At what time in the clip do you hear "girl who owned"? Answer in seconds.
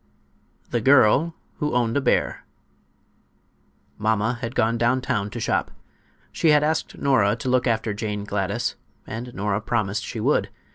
0.81-1.97